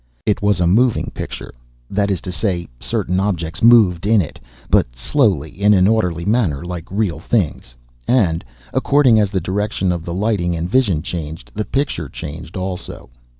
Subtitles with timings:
[0.25, 1.53] It was a moving picture:
[1.91, 6.65] that is to say, certain objects moved in it, but slowly in an orderly manner
[6.65, 7.75] like real things,
[8.07, 8.43] and,
[8.73, 13.11] according as the direction of the lighting and vision changed, the picture changed also.